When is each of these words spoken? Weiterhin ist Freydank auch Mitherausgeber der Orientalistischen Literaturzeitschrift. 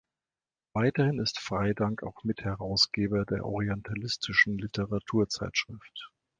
Weiterhin 0.73 1.19
ist 1.19 1.39
Freydank 1.39 2.01
auch 2.01 2.23
Mitherausgeber 2.23 3.23
der 3.23 3.45
Orientalistischen 3.45 4.57
Literaturzeitschrift. 4.57 6.09